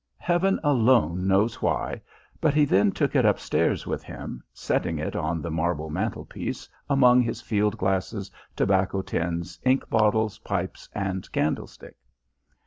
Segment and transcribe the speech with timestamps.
[0.17, 2.01] Heaven alone knows why,
[2.39, 7.21] but he then took it upstairs with him, setting it on the marble mantelpiece among
[7.21, 11.97] his field glasses, tobacco tins, ink bottles, pipes and candlestick.